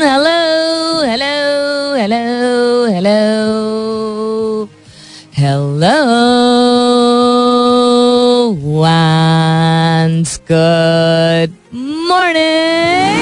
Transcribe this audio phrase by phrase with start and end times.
[0.00, 1.36] Hello hello
[2.00, 2.24] hello
[2.88, 3.20] hello.
[5.36, 5.98] Hello
[8.88, 11.52] and good
[12.08, 13.20] morning.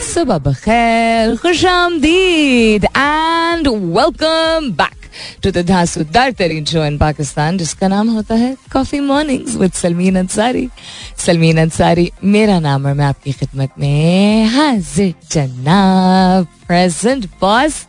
[0.00, 5.01] Subha bakhel Khusham did, and welcome back
[5.42, 10.16] to the धांसूदार तरीन show in Pakistan जिसका नाम होता है coffee mornings with Salmeen
[10.18, 10.68] Ansari
[11.18, 17.86] Salmeen Ansari मेरा नाम और मैं आपकी खिदमत में हाजिर जनाब प्रेजेंट बॉस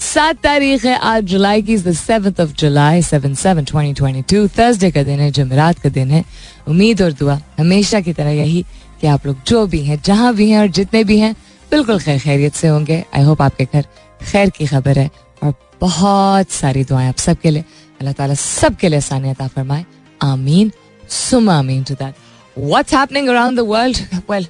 [0.00, 4.90] सात तारीख है आज जुलाई की the of July seven seven twenty twenty two Thursday
[4.90, 6.24] का दिन है, जमेरात का दिन है.
[6.68, 8.64] उम्मीद और दुआ हमेशा की तरह यही
[9.00, 11.34] कि आप लोग जो भी हैं, जहाँ भी हैं और जितने भी हैं,
[11.70, 13.04] बिल्कुल खैर खैरियत से होंगे.
[13.14, 13.84] आई होप आपके घर
[14.32, 15.10] खैर की खबर है.
[15.46, 17.64] और बहुत सारी दुआएँ आप सबके लिए।
[18.00, 19.84] अल्लाह ताला सबके लिए आसानियत फरमाए।
[20.22, 20.72] आमीन।
[21.10, 22.14] सुम आमीन to that
[22.58, 23.96] what's happening around the world
[24.30, 24.46] well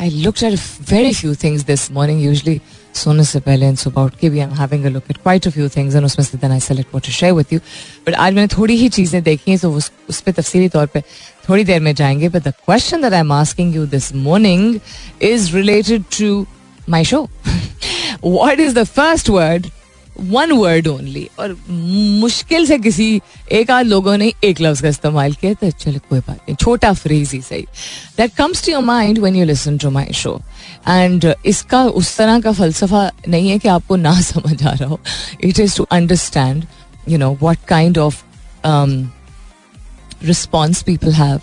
[0.00, 0.58] I looked at
[0.90, 2.60] very few things this morning usually
[2.94, 5.50] सोने से पहले सुबह उठ के भी I am having a look at quite a
[5.50, 7.58] few things and उसमें से then I select what to share with you
[8.06, 11.00] but आज मैंने थोड़ी ही चीज़ें देखी हैं तो उस उस पर तफसीली तौर पे
[11.48, 14.78] थोड़ी देर में जाएँगे। But the question that I am asking you this morning
[15.22, 16.46] is related to
[16.88, 17.28] my show
[18.24, 19.66] what is the first word
[20.20, 23.20] one word only और मुश्किल से किसी
[23.52, 26.92] एक आध लोगों ने एक लफ्ज का इस्तेमाल किया तो चलो कोई बात नहीं, छोटा
[26.92, 27.62] फ्रेज ही सही।
[28.18, 30.40] That comes to your mind when you listen to my show
[30.88, 35.00] and इसका, उस तरह का फलसफा नहीं है कि आपको ना समझ आ रहा हो।
[35.44, 36.64] It is to understand
[37.08, 38.22] you know what kind of
[40.24, 41.40] response people have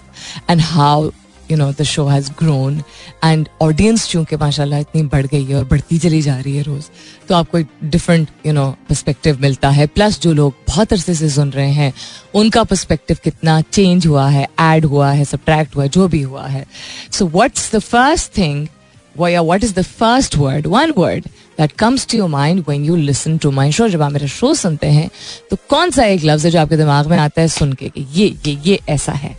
[0.49, 1.09] and how
[1.51, 2.81] you know the show has grown
[3.23, 6.89] and audience चूँकि माशाल्लाह इतनी बढ़ गई है और बढ़ती चली जा रही है रोज़।
[7.27, 11.29] तो आपको एक डिफरेंट यू नो पर्सपेक्टिव मिलता है। प्लस जो लोग बहुत अरसे से
[11.29, 11.93] सुन रहे हैं,
[12.35, 16.47] उनका पर्सपेक्टिव कितना चेंज हुआ है ऐड हुआ है सब्ट्रैक्ट हुआ है, जो भी हुआ
[16.47, 16.65] है।
[17.11, 18.67] So what's the first thing
[19.17, 21.25] what is the first word one word
[21.59, 24.53] that comes to your mind when you listen to my show जब आप मेरा शो
[24.53, 25.09] सुनते हैं
[25.49, 28.27] तो कौन सा एक लफ्ज है जो आपके दिमाग में आता है सुन कि ये
[28.45, 29.35] ये ये ऐसा है?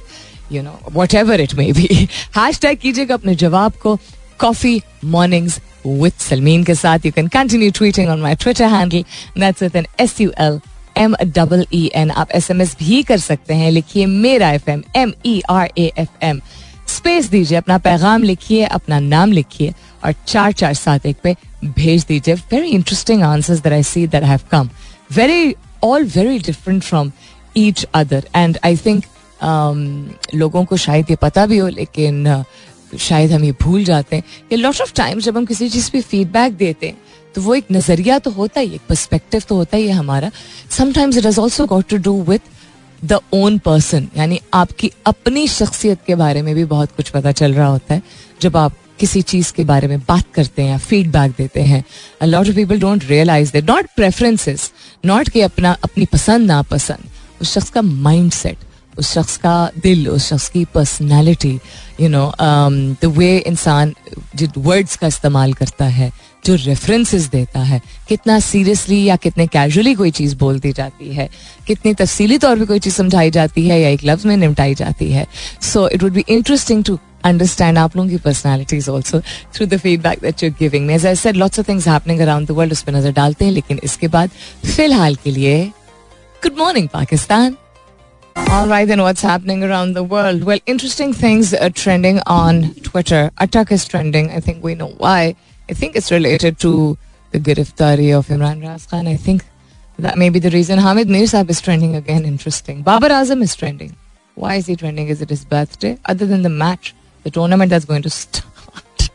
[0.53, 0.79] You know
[1.15, 1.89] whatever it may be
[2.61, 3.99] hashtag कीजिएगा अपने जवाब को
[4.41, 9.05] कॉफ़ी मॉर्निंग्स विद सलमीन के साथ you can continue tweeting on my Twitter handle
[9.39, 10.61] that's with N S U L
[10.99, 14.71] M double E N आप एस एम एस भी कर सकते हैं लिखिए मेरा F
[14.71, 16.41] M M E R A F M
[16.89, 19.73] space दीजिए अपना पैगाम लिखिए अपना नाम लिखिए
[20.05, 21.35] और चार चार सात एक पे
[21.65, 24.71] भेज दीजिए very interesting answers that I see that have come
[25.13, 27.11] very all very different from
[27.57, 29.05] each other and I think
[29.43, 32.45] लोगों को शायद ये पता भी हो, लेकिन
[32.99, 36.01] शायद हम ये भूल जाते हैं। कि लॉट ऑफ़ टाइम जब हम किसी चीज़ पे
[36.01, 36.99] फीडबैक देते हैं
[37.35, 40.31] तो वो एक नज़रिया तो होता ही, एक पर्सपेक्टिव तो होता ही है हमारा।
[40.71, 42.41] Sometimes it is also got to do with
[43.03, 47.55] the own person यानी आपकी अपनी शख्सियत के बारे में भी बहुत कुछ पता चल
[47.55, 48.03] रहा होता है,
[48.41, 51.85] जब आप किसी चीज़ के बारे में बात करते हैं फीडबैक देते हैं।
[52.25, 54.71] Lot of people don't realise they not preferences
[55.05, 57.09] not कि अपना, अपनी पसंद नापसंद,
[57.41, 58.65] उस शख्स का माइंड सेट
[58.99, 61.59] उस शख्स का दिल उस शख्स की personality
[62.01, 63.95] you know the way इंसान
[64.37, 66.11] जो वर्ड्स का इस्तेमाल करता है
[66.45, 71.29] जो रेफरेंसेस देता है कितना सीरियसली या कितने कैजुअली कोई चीज़ बोल दी जाती है
[71.67, 75.11] कितनी तफसीली तौर पर कोई चीज़ समझाई जाती है या एक लफ्ज़ में निपटाई जाती
[75.13, 75.27] है
[75.63, 79.21] so it would be interesting to understand आप लोगों की personalities also
[79.55, 82.73] through the feedback that you giving as I lots of things happening around the world
[82.73, 84.31] उस पर नज़र डालते हैं लेकिन इसके बाद
[84.67, 85.63] फ़िलहाल के लिए
[86.43, 87.57] good morning Pakistan
[88.39, 90.45] All right, then what's happening around the world?
[90.45, 93.31] Well, interesting things are trending on Twitter.
[93.39, 94.31] Attack is trending.
[94.31, 95.37] I think we know why.
[95.71, 96.99] I think it's related to
[97.31, 99.07] the Giriftari of Imran Raz Khan.
[99.07, 99.43] I think
[99.99, 100.79] that may be the reason.
[100.79, 102.27] Hamid Mir Saab is trending again.
[102.27, 102.83] Interesting.
[102.83, 103.97] Babar Azam is trending.
[104.35, 105.09] Why is he trending?
[105.09, 105.99] Is it his birthday?
[106.05, 109.11] Other than the match, the tournament that's going to start.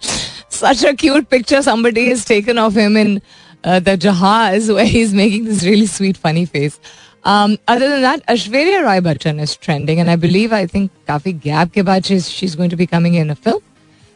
[0.48, 3.22] Such a cute picture somebody has taken of him in
[3.62, 6.80] uh, the Jahaz where he's making this really sweet, funny face.
[7.24, 11.40] Um, other than that, Ashwarya Rai Bachchan is trending, and I believe I think काफ़ी
[11.40, 13.62] gap के बाद she's she's going to be coming in a film,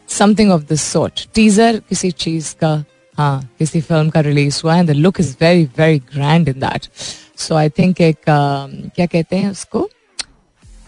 [0.06, 1.26] something of this sort.
[1.32, 2.72] Teaser किसी चीज़ का
[3.18, 6.88] हाँ किसी film का release हुआ and the look is very very grand in that.
[7.34, 9.88] So I think एक um, क्या कहते हैं उसको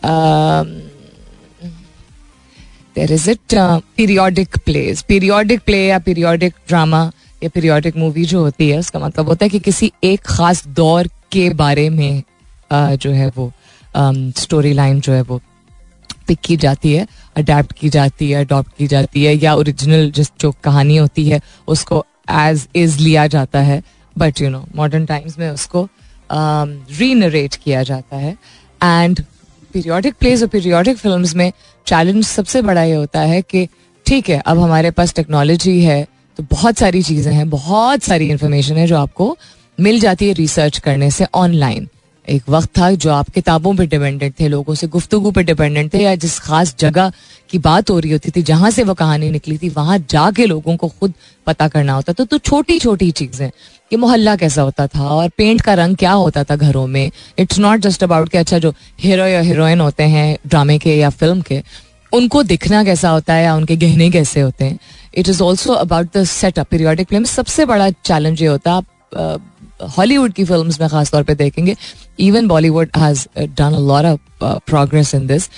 [0.02, 0.82] um,
[2.94, 7.10] there is it uh, periodic plays periodic play या periodic drama
[7.42, 11.08] या पीरियोडिक मूवी जो होती है उसका मतलब होता है कि किसी एक खास दौर
[11.32, 12.22] के बारे में
[12.70, 13.52] uh, जो है वो
[14.38, 15.40] स्टोरी लाइन जो है वो
[16.28, 17.06] पिक की जाती है
[17.36, 21.40] अडेप्ट की जाती है अडॉप्ट की जाती है या ओरिजिनल जिस जो कहानी होती है
[21.68, 23.82] उसको एज इज़ लिया जाता है
[24.16, 25.88] but you know modern times में उसको
[26.30, 28.36] री नरेट किया जाता है
[28.80, 29.20] एंड
[29.74, 31.52] पीरियोडिक प्लेज और पीरियोडिक फ़िल्म में
[31.86, 33.68] चैलेंज सबसे बड़ा ये होता है कि
[34.06, 36.06] ठीक है अब हमारे पास टेक्नोलॉजी है
[36.38, 39.36] तो बहुत सारी चीज़ें हैं बहुत सारी इंफॉर्मेशन है जो आपको
[39.80, 41.88] मिल जाती है रिसर्च करने से ऑनलाइन
[42.28, 45.98] एक वक्त था जो आप किताबों पे डिपेंडेंट थे, लोगों से गुफ्तगु पे डिपेंडेंट थे
[45.98, 47.12] या जिस खास जगह
[47.50, 50.76] की बात हो रही होती थी, जहाँ से वो कहानी निकली थी, वहाँ जाके लोगों
[50.76, 51.14] को खुद
[51.46, 53.50] पता करना होता था। तो छोटी छोटी चीज़ें
[53.90, 57.58] कि मोहल्ला कैसा होता था और पेंट का रंग क्या होता था घरों में। इट्स
[57.58, 61.40] नॉट जस्ट अबाउट कि अच्छा जो हीरो या हीरोइन होते हैं ड्रामे के या फ़िल्म
[61.40, 61.62] के,
[62.12, 64.78] उनको दिखना कैसा होता है या उनके गहने कैसे होते हैं।
[65.14, 69.38] It is also about the setup periodic film सबसे बड़ा चैलेंज ये होता है
[69.82, 71.76] हॉलीवुड की फ़िल्म में खासतौर पर देखेंगे
[72.20, 75.48] even Bollywood has done lot of progress in this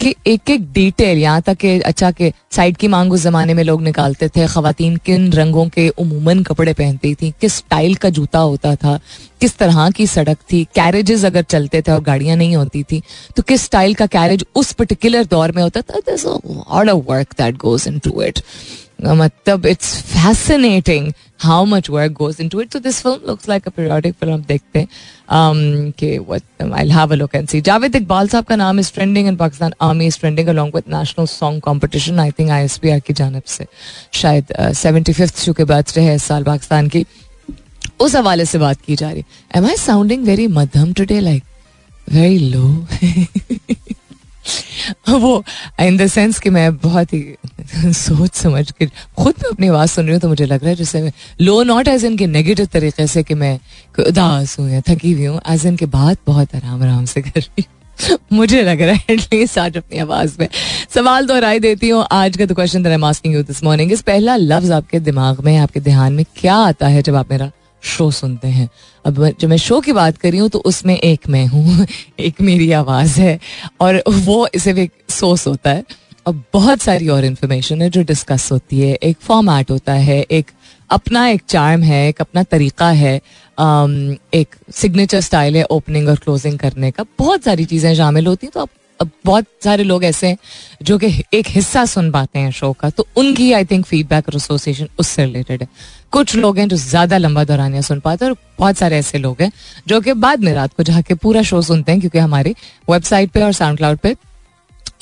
[0.00, 3.64] कि एक एक डिटेल यहाँ तक कि अच्छा के साइड की मांग उस जमाने में
[3.64, 8.38] लोग निकालते थे खातन किन रंगों के उमूमन कपड़े पहनती थी, किस स्टाइल का जूता
[8.38, 9.00] होता था,
[9.40, 13.02] किस तरह की सड़क थी कैरेजेस अगर चलते थे और गाड़ियाँ नहीं होती थी
[13.36, 18.22] तो किस स्टाइल का कैरेज उस पर्टिकुलर दौर में होता था work that goes into
[18.22, 18.38] it
[19.04, 23.70] मतलब it's fascinating how much work goes into it तो this film looks like a
[23.70, 24.88] periodic film हम देखते हैं
[27.60, 31.26] जावेद इकबाल साहब का नाम is trending in Pakistan army is trending along with national
[31.26, 33.66] song competition I think I S P R की जानब से
[34.12, 37.04] शायद सेवेंटी फिफ्थ शो के बर्थडे है इस साल पाकिस्तान की
[38.00, 39.24] उस हवाले से बात की जा रही
[39.56, 41.42] एम आई साउंडिंग वेरी मध्यम टुडे लाइक
[42.08, 42.86] वेरी लो
[45.10, 45.42] वो
[45.80, 47.22] इन द सेंस कि मैं बहुत ही
[47.92, 50.76] सोच समझ के, खुद में अपनी आवाज़ सुन रही हूँ तो मुझे लग रहा है
[50.76, 51.10] जैसे
[51.40, 53.58] लो नॉट एज इन के नेगेटिव तरीके से कि मैं
[53.98, 57.40] उदास हूँ या थकी हुई हूँ। एज इन के बात बहुत आराम आराम से कर
[57.40, 60.48] रही हूँ। मुझे लग रहा है एटलीस्ट आज अपनी आवाज़ में।
[60.94, 65.40] सवाल दोहराई देती हूँ। आज का तो क्वेश्चन दिस मॉर्निंग इस पहला लफ्ज आपके दिमाग
[65.40, 67.50] में, आपके ध्यान में क्या आता है जब आप मेरा
[67.82, 68.68] शो सुनते हैं।
[69.04, 71.86] अब जब मैं शो की बात कर रही हूँ तो उसमें एक मैं हूँ,
[72.20, 73.38] एक मेरी आवाज़ है,
[73.80, 75.84] और वो सिर्फ़ एक सोर्स होता है।
[76.26, 80.50] अब बहुत सारी और इन्फॉर्मेशन है जो डिस्कस होती है। एक फॉर्मेट होता है, एक
[80.90, 83.16] अपना एक चार्म है, एक अपना तरीका है
[84.34, 88.52] एक सिग्नेचर स्टाइल है ओपनिंग और क्लोजिंग करने का। बहुत सारी चीज़ें शामिल होती हैं
[88.54, 88.68] तो अब
[89.24, 90.38] बहुत सारे लोग ऐसे हैं
[90.82, 94.36] जो कि एक हिस्सा सुन पाते हैं शो का तो उनकी आई थिंक फीडबैक और
[94.36, 95.68] एसोसिएशन उससे रिलेटेड है।
[96.12, 99.42] कुछ लोग हैं जो ज़्यादा लंबा दौरानिया सुन पाते हैं और बहुत सारे ऐसे लोग
[99.42, 99.50] हैं
[99.88, 102.54] जो कि बाद में रात को जाके पूरा शो सुनते हैं क्योंकि हमारी
[102.90, 104.14] वेबसाइट पे और साउंड क्लाउड पे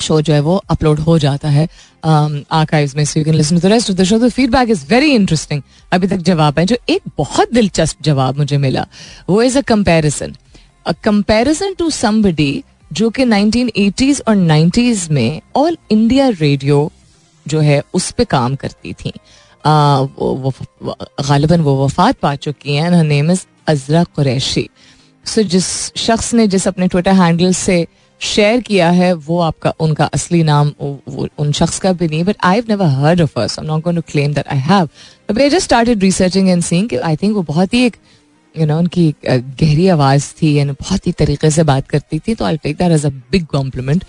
[0.01, 1.67] शो जो है वो अपलोड हो जाता है
[2.03, 4.69] आर्काइव्स um, में so you can listen to the rest of the show the feedback
[4.69, 5.61] is very interesting
[5.91, 8.85] अभी तक जवाब है जो एक बहुत दिलचस्प जवाब मुझे मिला
[9.29, 10.35] वो is a comparison
[10.85, 12.51] a comparison to somebody
[12.93, 16.91] जो कि 1980s और 90s में ऑल इंडिया रेडियो
[17.45, 19.13] जो है, उस पर काम करती थी।
[19.65, 24.67] गालिबन वो वफात पा चुकी हैं name is Azra Qureshi
[25.25, 25.65] so जिस
[25.97, 27.85] शख्स ने जिस अपने ट्विटर हैंडल से
[28.21, 30.71] शेयर किया है, वो आपका, उनका असली नाम
[31.39, 33.97] उन शख्स का भी नहीं but I never heard of us I am not going
[33.97, 34.89] to claim that I have
[35.31, 37.95] but I just started researching and seeing I think वो बहुत ही एक
[38.57, 42.45] यू नो उनकी गहरी आवाज़ थी एंड बहुत ही तरीके से बात करती थी तो
[42.45, 44.03] I take that as a big compliment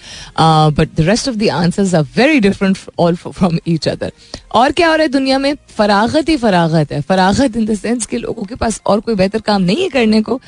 [0.78, 4.12] but the rest of the answers are very different all from each other
[4.52, 5.54] और क्या हो रहा है दुनिया में?
[5.76, 9.40] फरागत ही फरागत है। फरागत इन द सेंस के लोगों के पास और कोई बेहतर
[9.40, 10.40] काम नहीं है करने को।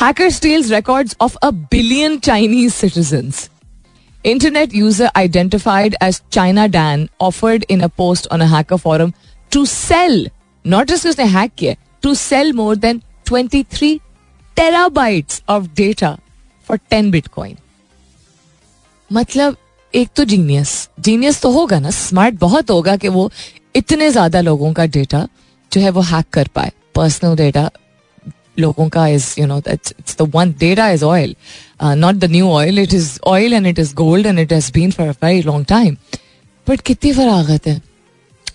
[0.00, 3.48] Hacker steals records of a billion Chinese citizens
[4.24, 9.12] Internet user identified as China Dan offered in a post on a hacker forum
[9.52, 10.16] to sell,
[10.64, 14.00] not just उसने हैक किया, to sell more than 23
[14.56, 16.10] terabytes of data
[16.68, 17.56] for 10 bitcoin.
[19.10, 19.56] मतलब
[19.94, 21.90] एक तो genius genius तो होगा ना.
[21.90, 23.30] Smart बहुत होगा कि वो
[23.76, 25.26] इतने ज़्यादा लोगों का डेटा
[25.72, 26.72] जो है वो हैक कर पाए.
[26.94, 27.70] पर्सनल डेटा
[28.58, 31.34] लोगों का is you know it's the one data is oil
[31.82, 34.90] not the new oil it is oil and it is gold and it has been
[34.90, 35.96] for a very long time
[36.66, 37.80] but कितनी फरागत है.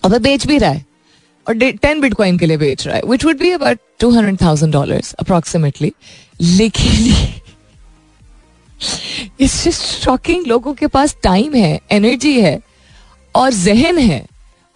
[0.04, 0.84] अब बेच भी रहा है.
[1.46, 4.72] और टेन बिटकॉइन के लिए बेच रहा है which would be about two hundred thousand
[4.72, 5.92] dollar approximately
[6.40, 7.12] लेकिन
[9.40, 12.58] इट्स जस्ट शॉकिंग लोगों के पास टाइम है एनर्जी है,
[13.34, 14.24] और जहन है,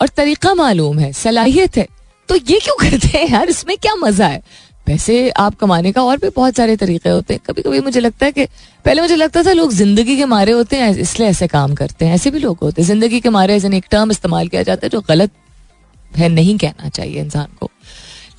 [0.01, 1.87] और तरीका मालूम है, सलाहियत है।
[2.29, 3.49] तो ये क्यों करते हैं यार?
[3.49, 4.43] इसमें क्या मज़ा है?
[4.87, 8.27] पैसे आप कमाने का और भी बहुत सारे तरीके होते हैं। कभी कभी मुझे लगता
[8.27, 8.45] है कि,
[8.85, 12.15] पहले मुझे लगता था लोग ज़िंदगी के मारे होते हैं, इसलिए ऐसे काम करते हैं।
[12.15, 14.91] ऐसे भी लोग होते हैं। ज़िंदगी के मारे ऐसे एक टर्म इस्तेमाल किया जाता है
[14.91, 15.31] जो गलत
[16.13, 17.71] है, नहीं कहना चाहिए इंसान को।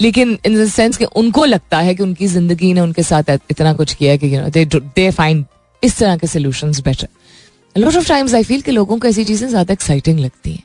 [0.02, 3.74] लेकिन इन द सेंस कि उनको लगता है कि उनकी ज़िंदगी ने उनके साथ इतना
[3.74, 5.46] कुछ किया कि you know they they find
[5.84, 7.08] इस तरह के solutions better
[7.76, 10.64] lot of times I feel कि लोगों को ऐसी चीज़ें ज़्यादा एक्साइटिंग लगती हैं।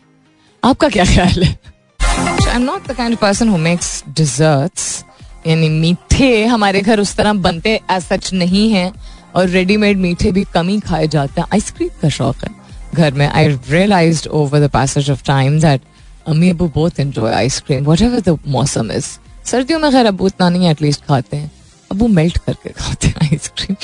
[0.62, 1.58] आपका क्या ख्याल है?
[2.00, 5.04] I am not the kind person who makes desserts
[5.46, 8.92] यानी मीठे हमारे घर उस तरह बनते एज सच नहीं है,
[9.34, 12.50] और रेडीमेड मीठे भी कम ही खाए जाते हैं। आइसक्रीम का शौक है।
[12.94, 15.80] घर में I realise over the passage of time that
[16.26, 19.07] अम्मी अबू बहुत enjoy ice cream whatever the मौसम इज़
[19.47, 21.50] सर्दियों में खैर अबू इतना नहीं एटलीस्ट खाते हैं।
[21.90, 23.76] अबू मेल्ट करके खाते हैं ice cream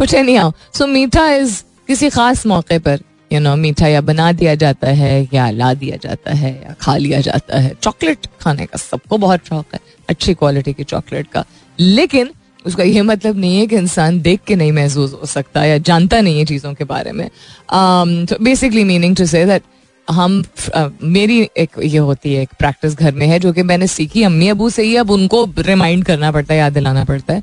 [0.00, 3.00] but anyhow so मीठा इज़ किसी खास मौके पर
[3.32, 6.96] यू नो मीठा या बना दिया जाता है, या ला दिया जाता है, या खा
[6.96, 11.44] लिया जाता है। चॉकलेट खाने का सबको बहुत शौक है, अच्छी क्वालिटी की चॉकलेट का।
[11.78, 12.30] लेकिन
[12.64, 16.20] उसका यह मतलब नहीं है कि इंसान देख के नहीं महसूस हो सकता या जानता
[16.20, 17.28] नहीं है चीज़ों के बारे में।
[17.70, 19.62] Basically meaning to say that
[20.10, 23.86] हम uh, मेरी एक ये होती है एक प्रैक्टिस घर में है जो कि मैंने
[23.86, 27.42] सीखी अम्मी अबू से ही अब उनको रिमाइंड करना पड़ता है याद दिलाना पड़ता है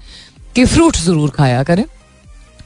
[0.55, 1.83] कि फ्रूट ज़रूर खाया करें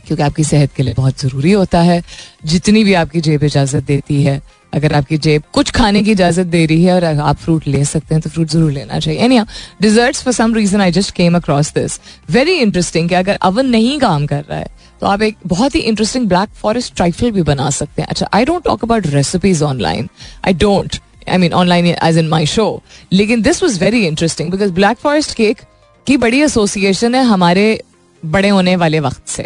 [0.07, 2.01] क्योंकि आपकी सेहत के लिए बहुत ज़रूरी होता है।
[2.45, 4.41] जितनी भी आपकी जेब इजाज़त देती है
[4.73, 8.15] अगर आपकी जेब कुछ खाने की इजाज़त दे रही है और आप फ्रूट ले सकते
[8.15, 9.39] हैं तो फ्रूट ज़रूर लेना चाहिए। Any
[9.81, 11.99] desserts for some reason I just came across this
[12.29, 15.79] very interesting कि अगर अवन नहीं काम कर रहा है तो आप एक बहुत ही
[15.79, 20.09] इंटरेस्टिंग ब्लैक फॉरेस्ट ट्राइफल भी बना सकते हैं। अच्छा I don't talk about recipes online
[20.47, 20.95] I don't
[21.29, 25.33] I mean online as in my show लेकिन this was very interesting because black forest
[25.33, 25.61] cake
[26.07, 27.83] की बड़ी एसोसिएशन है हमारे
[28.25, 29.45] बड़े होने वाले वक्त से,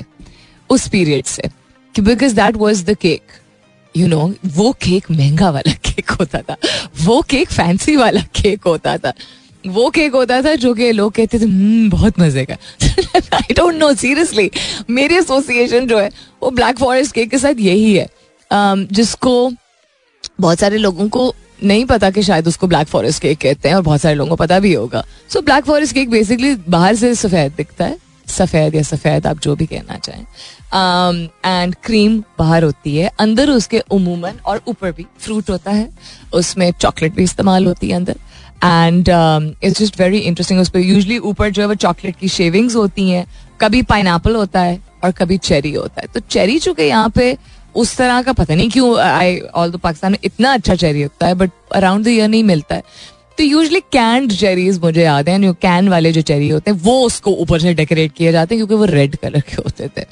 [0.69, 1.43] उस पीरियड से।
[1.99, 3.21] Because that was the cake
[3.97, 6.55] you know वो केक महँगा वाला केक होता था।
[7.01, 9.13] वो केक फैंसी वाला केक होता था।
[9.67, 12.53] वो केक होता था जो कि लोग कहते थे hmm, बहुत मज़े का।
[13.33, 14.51] आई डोंट नो सीरियसली
[14.89, 16.09] मेरी एसोसिएशन जो है
[16.43, 18.07] वो ब्लैक फॉरेस्ट केक के साथ यही है।
[18.51, 19.51] Um, जिसको
[20.39, 23.81] बहुत सारे लोगों को नहीं पता कि शायद उसको ब्लैक फॉरेस्ट केक कहते हैं और
[23.81, 27.53] बहुत सारे लोगों को पता भी होगा। So black forest cake basically बाहर से सफ़ेद
[27.57, 30.25] दिखता है। सफ़ेद या सफ़ेद आप जो भी कहना चाहें।
[31.45, 35.89] एंड um, क्रीम बाहर होती है। अंदर उसके उमूमन और ऊपर भी फ्रूट होता है।
[36.33, 38.15] उसमें चॉकलेट भी इस्तेमाल होती है अंदर।
[38.63, 39.09] And
[39.63, 43.09] it's just very interesting उस पर यूजली ऊपर जो है वो चॉकलेट की शेविंग्स होती
[43.09, 43.25] हैं।
[43.61, 47.37] कभी पाइन होता है और कभी चेरी होता है। तो चेरी चूँकि यहाँ पे
[47.75, 51.33] उस तरह का पता नहीं क्यों आई ऑल पाकिस्तान में इतना अच्छा चेरी होता है
[51.33, 52.83] बट अराउंड द ईयर नहीं मिलता है।
[53.37, 57.05] तो यूजली कैंड चेरीज मुझे याद है जो कैन वाले जो चेरी होते हैं, वो
[57.05, 60.05] उसको ऊपर से डेकोरेट किए जाते हैं क्योंकि वो रेड कलर के होते थे।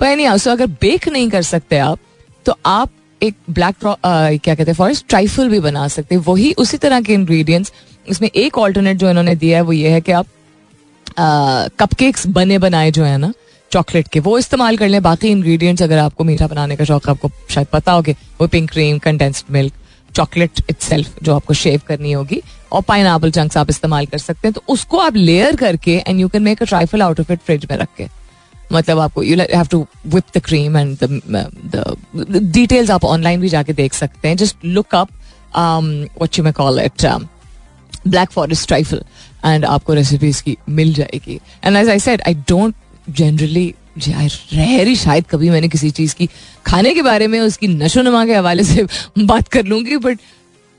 [0.00, 1.98] पर नहीं सो अगर बेक नहीं कर सकते आप
[2.46, 2.90] तो आप
[3.22, 7.14] एक ब्लैक क्या कहते हैं फॉरेस्ट ट्राइफल भी बना सकते हैं। वही उसी तरह के
[7.14, 7.72] इंग्रेडिएंट्स
[8.06, 10.26] इसमें एक ऑल्टरनेट जो इन्होंने दिया है, वो ये है कि आप
[11.78, 13.32] कपकेक्स बने बनाए जो है ना
[13.72, 17.10] चॉकलेट के, वो इस्तेमाल कर लें। बाकी इंग्रेडिएंट्स अगर आपको मीठा बनाने का शौक है,
[17.10, 18.04] आपको शायद पता हो
[18.40, 19.72] वो pink cream condensed milk
[20.14, 22.42] chocolate it जो आपको शेव करनी होगी,
[22.72, 26.20] और पाइन एपल चंक्स आप इस्तेमाल कर सकते हैं। तो उसको आप लेयर करके and
[26.20, 28.06] you can make a trifle out of it fridge में रख के।
[28.72, 31.96] मतलब आपको you have to whip the cream and the
[32.42, 35.08] details आप ऑनलाइन भी जाके देख सकते हैं। Just look up
[35.56, 37.06] what you may call it
[38.08, 39.02] black forest trifle
[39.44, 42.74] and आपको रेसिपीज़ की मिल जाएगी। And as I said I don't
[43.10, 46.28] generally rarely शायद कभी मैंने किसी चीज़ की,
[46.66, 48.86] खाने के बारे में उसकी नशो नमा के हवाले से
[49.18, 50.18] बात कर लूँगी बट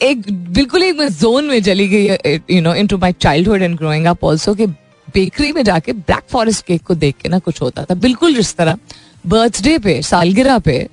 [0.01, 3.11] एक, बिल्कुल एक मैं जोन में चली गई you know into my
[3.47, 4.67] childhood and growing up also के
[5.13, 8.55] बेकरी में जाके ब्लैक फॉरेस्ट केक को देख के ना कुछ होता था। बिल्कुल जिस
[8.55, 8.77] तरह
[9.27, 10.87] बर्थडे पे, सालगिरह पे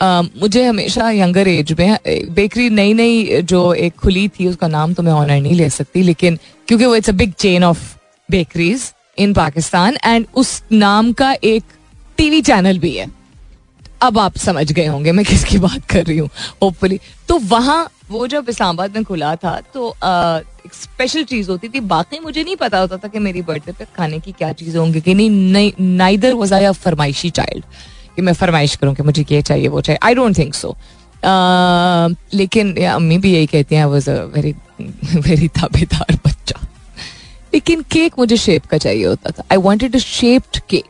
[0.00, 1.98] मुझे हमेशा यंगर एज में
[2.34, 6.02] बेकरी नई नई जो एक खुली थी, उसका नाम तो मैं ऑनर नहीं ले सकती,
[6.02, 7.80] लेकिन क्योंकि वो it's a big chain of
[8.28, 11.64] bakeries in Pakistan and उस नाम का एक
[12.18, 13.06] टीवी चैनल भी है।
[14.02, 16.28] अब आप समझ गए होंगे मैं किसकी बात कर रही हूँ
[16.62, 19.94] होपफुली तो वहाँ, वो जब इस्लामाबाद में खुला था तो
[20.74, 24.18] स्पेशल चीज़ होती थी। बाकी मुझे नहीं पता होता था कि मेरी बर्थडे पे खाने
[24.20, 27.64] की क्या चीज़ें होंगी कि नहीं। नाइदर वॉज़ आई अ फरमाइशी चाइल्ड
[28.16, 30.76] कि मैं फरमाइश करूँ कि मुझे ये चाहिए, वो चाहिए। आई डोंट थिंक सो
[32.34, 34.54] लेकिन अम्मी भी यही कहती हैं वॉज़ अ वेरी
[35.18, 36.60] वेरी ताबेदार बच्चा.
[37.54, 40.84] लेकिन केक मुझे शेप का चाहिए होता था। आई वॉन्टेड शेप्ड केक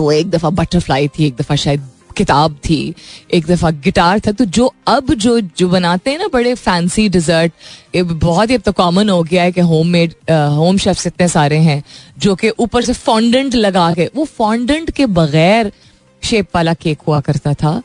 [0.00, 2.94] तो एक दफ़ा बटरफ्लाई थी, एक दफ़ा शायद किताब थी,
[3.34, 7.52] एक दफ़ा गिटार था। तो जो अब जो जो बनाते हैं ना बड़े फैंसी डिजर्ट
[7.94, 11.28] ये बहुत ही अब तो कॉमन हो गया है कि होम मेड होम शेफ्स इतने
[11.28, 11.82] सारे हैं,
[12.18, 15.72] जो कि ऊपर से फॉन्डेंट लगा के, वो फॉन्डेंट के बगैर
[16.22, 17.82] शेप वाला केक हुआ करता था।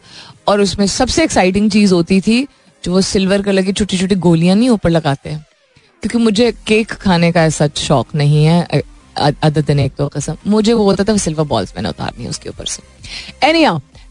[0.48, 2.42] और उसमें सबसे एक्साइटिंग चीज़ होती थी,
[2.84, 5.38] जो वो सिल्वर कलर की छोटी छोटी गोलियाँ नहीं ऊपर लगाते
[6.04, 8.84] क्योंकि मुझे केक खाने का ऐसा शौक नहीं है
[9.18, 12.66] अदर दिन एक तो कसम, मुझे वो होता था सिल्वर बॉल्स मैंने उतारनी उसके ऊपर
[12.66, 13.66] से। Any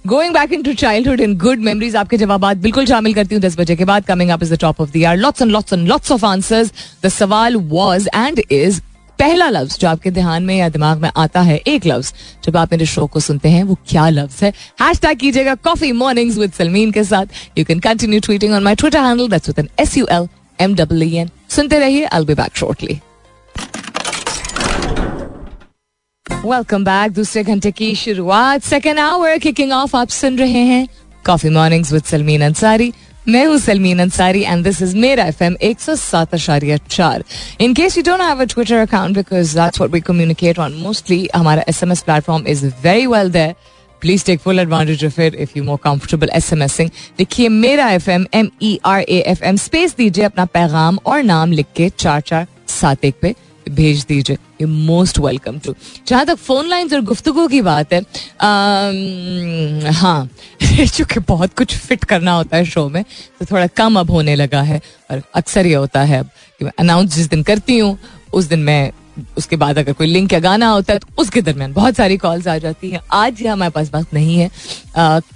[0.06, 3.76] going back into childhood in good memories आपके जवाब बिल्कुल शामिल करती हूँ दस बजे
[3.76, 6.12] के बाद। Coming up is the top of the year lots and lots and lots
[6.12, 6.72] of answers
[7.04, 8.80] the सवाल वाज एंड इज़
[9.18, 12.12] पहला लफ्ज जो आपके ध्यान में या दिमाग में आता है, एक लफ्ज
[12.44, 14.52] जब आप मेरे शो को सुनते हैं, वो क्या लफ्ज है?
[14.80, 18.74] हैश टैग कीजिएगा कॉफ़ी मॉर्निंग्स विद सलमीन के साथ। You can continue tweeting on my
[18.74, 22.34] Twitter handle that's with N S U L M W N सुनते रहिए I be
[22.34, 23.00] back shortly
[26.44, 30.86] welcome back दूसरे घंटे की शुरुआत। सेकेंड आवर किकिंग ऑफ़ आप सुन रहे हैं
[31.24, 32.92] coffee mornings with Salmeen Ansari
[33.28, 37.24] मैं हूँ Salmeen Ansari and this is मेरा एफ़ एम एक सौ सात अशारिया चार।
[37.60, 41.28] In case you don't have a Twitter account because that's what we communicate on mostly
[41.34, 43.54] हमारा S M S platform is very well there
[44.02, 46.30] please take full advantage of it if you more comfortable
[46.62, 50.98] SMSing देखिए, मेरा F M M E R A F M space दीजिए अपना पैगाम
[51.06, 52.46] और नाम लिख के चार चार
[52.80, 53.34] सात एक पे।
[53.68, 55.74] भेज दीजिए। यू मोस्ट वेलकम टू
[56.06, 58.00] जहाँ तक फ़ोन लाइन्स और गुफ्तगु की बात है
[59.92, 60.28] हाँ
[60.86, 63.02] चूँकि बहुत कुछ फिट करना होता है शो में
[63.40, 64.80] तो थोड़ा कम अब होने लगा है
[65.10, 67.98] और अक्सर ये होता है कि मैं अनाउंस जिस दिन करती हूँ,
[68.32, 68.92] उस दिन मैं,
[69.38, 72.46] उसके बाद अगर कोई लिंक या गाना होता है तो उसके दरमियान बहुत सारी कॉल्स
[72.48, 74.50] आ जाती हैं। आज ये हमारे पास बात नहीं है।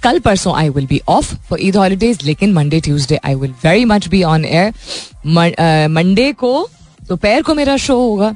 [0.03, 3.85] कल परसों I will be off for Eid holidays लेकिन Monday Tuesday I will very
[3.85, 6.69] much be on air Monday को
[7.09, 8.35] दोपहर को मेरा शो होगा।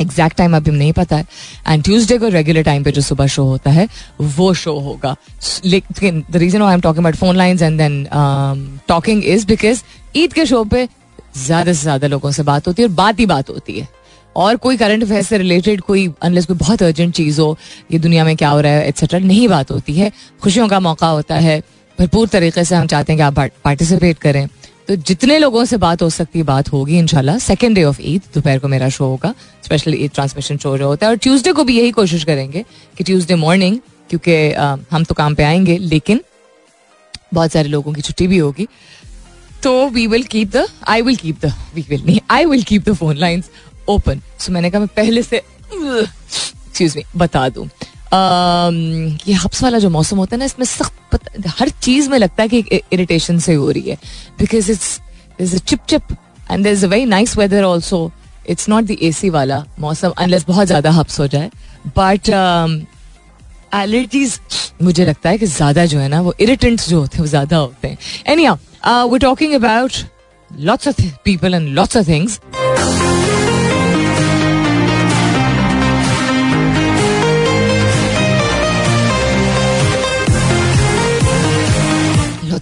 [0.00, 1.26] एग्जैक्ट टाइम अभी नहीं पता है।
[1.68, 3.88] एंड ट्यूसडे को रेगुलर टाइम पे जो सुबह शो होता है,
[4.20, 5.16] वो शो होगा।
[5.64, 8.04] लेकिन the reason I am talking about phone lines and then
[8.88, 9.82] talking is because
[10.16, 10.88] Eid के शो पे
[11.36, 13.88] ज़्यादा से ज़्यादा लोगों से बात होती है और बात ही बात होती है।
[14.36, 17.56] और कोई करंट अफेयर से रिलेटेड कोई अनलेस कोई बहुत अर्जेंट चीज़ हो,
[17.92, 20.10] ये दुनिया में क्या हो रहा है एक्सेट्रा नहीं बात होती है।
[20.42, 21.60] खुशियों का मौका होता है।
[21.98, 24.46] भरपूर तरीके से हम चाहते हैं कि आप पार्टिसिपेट करें।
[24.88, 28.22] तो जितने लोगों से बात हो सकती है बात होगी इनशाला सेकेंड डे ऑफ़ ईद
[28.34, 29.32] दोपहर को मेरा शो होगा।
[29.64, 32.64] स्पेशली ईद ट्रांसमिशन शो जो होता है। और ट्यूसडे को भी यही कोशिश करेंगे
[32.98, 33.78] कि ट्यूसडे मॉर्निंग
[34.10, 34.52] क्योंकि
[34.90, 36.20] हम तो काम पे आएँगे, लेकिन
[37.34, 38.66] बहुत सारे लोगों की छुट्टी भी होगी।
[39.62, 42.88] तो we will keep the I will keep the we will नहीं I will keep
[42.88, 43.50] the phone lines
[43.88, 47.68] open so मैंने कहा, मैं पहले से एक्सक्यूज मी बता दूँ।
[48.14, 52.48] ये हब्स वाला जो मौसम होता है ना, इसमें सख्त हर चीज़ में लगता है
[52.48, 53.96] कि इरिटेशन से हो रही है।
[54.38, 55.00] Because it's
[55.40, 56.16] is a chip chip
[56.50, 58.10] and there is a very nice weather also
[58.50, 61.50] it's not the A C वाला मौसम अनलेस बहुत ज़्यादा हब्स हो जाए।
[61.98, 62.28] बट
[63.74, 64.38] एलर्जीज
[64.82, 67.56] मुझे लगता है कि ज़्यादा जो है ना, वो इरिटेंट्स जो होते हैं, वो ज़्यादा
[67.56, 68.48] होते हैं। Any
[69.12, 69.92] we talking about
[70.50, 72.40] lots of people and lots of things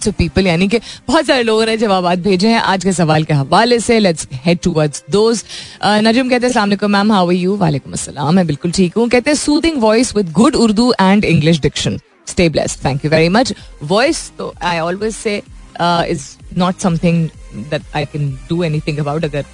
[0.06, 3.24] lots of people यानी कि बहुत सारे लोगों ने जवाब भेजे हैं। आज के सवाल
[3.24, 5.42] के हवाले से लेट्स हेड टूवर्ड्स दोज
[5.84, 9.80] नजम कहते हैं मैम हाउ यू वालेकुम अस्सलाम, मैं बिल्कुल ठीक हूँ। कहते हैं soothing
[9.82, 13.52] voice with good Urdu and English diction stay blessed thank you very much
[13.84, 15.36] voice तो I always say
[15.80, 16.24] is
[16.58, 17.28] not something
[17.70, 19.44] that I can do anything about अगर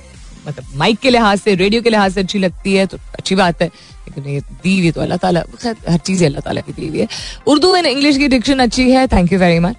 [0.47, 3.62] मतलब माइक के लिहाज से रेडियो के लिहाज से अच्छी लगती है तो अच्छी बात
[3.62, 3.71] है।
[4.09, 5.45] लेकिन ये दी हुई तो अल्लाह ताला
[5.88, 7.09] हर चीज़ अल्लाह ताला की दी हुई है।
[7.47, 9.77] उर्दू एंड इंग्लिश की डिक्शन अच्छी है thank you very much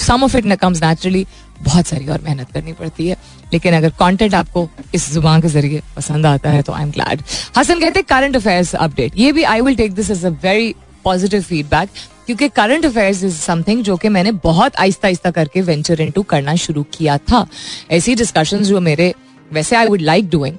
[0.00, 1.26] some of it comes naturally
[1.62, 3.16] बहुत सारी और मेहनत करनी पड़ती है।
[3.52, 7.22] लेकिन अगर कंटेंट आपको इस ज़ुबान के ज़रिए पसंद आता है तो आई एम ग्लैड
[7.56, 10.74] हसन कहते हैं करंट अफेयर्स अपडेट ये भी I will take this is a very
[11.04, 11.88] positive feedback
[12.26, 16.54] क्योंकि करंट अफेयर्स इज़ समथिंग जो कि मैंने बहुत आहिस्ता आहिस्ता करके वेंचर इनटू करना
[16.56, 17.46] शुरू किया था।
[17.90, 19.12] ऐसी डिस्कशंस जो मेरे,
[19.52, 20.56] वैसे I would like doing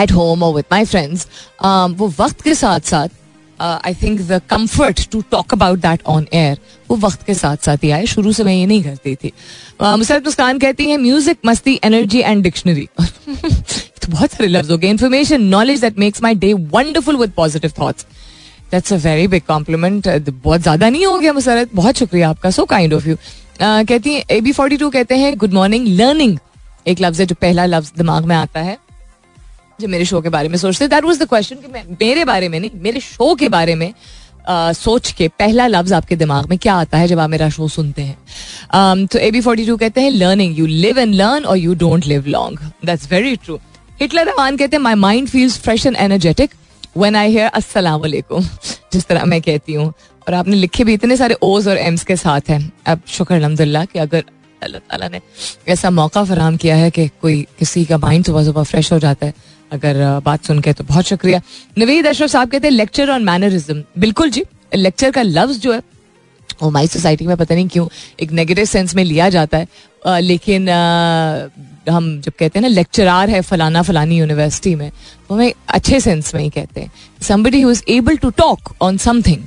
[0.00, 1.26] at home और विद माई फ्रेंड्स
[1.62, 3.08] वो वक्त के साथ साथ
[3.60, 7.84] I think the comfort to talk about that on air वो वक्त के साथ साथ
[7.84, 9.32] ही आए। शुरू से मैं ये नहीं करती थी।
[9.82, 14.78] Uh, मुसरत मुस्कान कहती है म्यूज़िक मस्ती एनर्जी एंड डिक्शनरी तो बहुत सारे लफ्ज हो
[14.78, 18.06] गए। Information knowledge that makes my day wonderful with positive thoughts
[18.72, 22.64] that's a very big compliment बहुत ज़्यादा नहीं हो गया मुसरत। बहुत शुक्रिया आपका। सो
[22.66, 23.16] काइंड ऑफ़ यू
[23.60, 26.38] कहती है ए बी फोर्टी टू कहते हैं गुड मॉर्निंग लर्निंग
[26.86, 28.78] एक लफ्ज है जो पहला लफ्ज दिमाग में आता है।
[29.80, 32.60] जो मेरे शो के बारे में सोचते दैट वाज द क्वेश्चन कि मेरे बारे में
[32.60, 33.92] नहीं मेरे शो के बारे में
[34.46, 37.66] Uh, सोच के पहला लफ्ज आपके दिमाग में क्या आता है जब आप मेरा शो
[37.68, 38.16] सुनते हैं?
[38.74, 41.74] Um, तो ए बी फोर्टी टू कहते हैं learning you live and learn और you
[41.74, 43.58] don't live long that's very true
[44.00, 46.50] Hitler Rahman कहते हैं my mind feels fresh and energetic
[46.96, 48.44] when I hear वालेकुम
[48.92, 49.92] जिस तरह मैं कहती हूँ।
[50.28, 53.84] और आपने लिखे भी इतने सारे ओज और एम्स के साथ हैं। अब शुक्र अलहमदिल्ला
[53.84, 54.24] कि अगर
[54.62, 55.20] अल्लाह ताला ने
[55.68, 59.26] ऐसा मौका फराम किया है कि कोई किसी का माइंड सुबह सुबह फ्रेश हो जाता
[59.26, 59.34] है
[59.72, 61.40] अगर बात सुन के तो बहुत शुक्रिया।
[61.78, 65.78] नवीद अशरफ साहब कहते हैं लेक्चर ऑन मैनरिज्म बिल्कुल जी लेक्चर का लफ्ज जो है
[65.78, 67.86] वो हमारी सोसाइटी में पता नहीं क्यों
[68.20, 69.66] एक नेगेटिव सेंस में लिया जाता है।
[70.06, 71.48] आ, लेकिन आ,
[71.88, 74.90] हम जब कहते हैं ना लेक्चरार है फलाना फलानी यूनिवर्सिटी में
[75.28, 76.90] तो हमें अच्छे सेंस में ही कहते हैं।
[77.22, 79.44] Somebody who is able to talk on something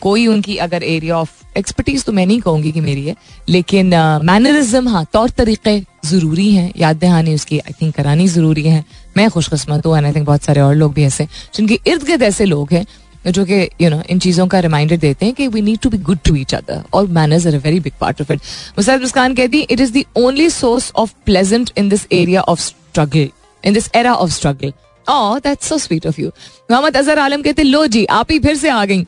[0.00, 3.14] कोई उनकी अगर एरिया ऑफ़ एक्सपर्टीज तो मैं नहीं कहूँगी कि मेरी है
[3.48, 8.84] लेकिन मैनरिज्म हाँ तौर तरीके ज़रूरी हैं याद दहानी उसकी आई थिंक करानी ज़रूरी है।
[9.18, 12.44] मैं खुशकस्मत हूँ आई थिंक बहुत सारे और लोग भी ऐसे, जिनके इर्द गिर्द ऐसे
[12.44, 12.86] लोग हैं,
[13.26, 15.98] जो कि यू नो इन चीज़ों का रिमाइंडर देते हैं कि we need to be
[16.02, 18.40] good to each other और manners are a very big part of it
[18.78, 23.28] Musaid Muskan कहती it is the only source of pleasant in this area of struggle
[23.64, 24.72] in this era of struggle
[25.06, 26.28] oh that's so sweet of you
[26.70, 29.04] Mohammad Azhar Alam कहते, लो जी, आप ही फिर से आ गई.